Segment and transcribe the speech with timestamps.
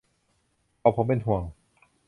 [0.81, 1.41] ขอผมเป็นห่วง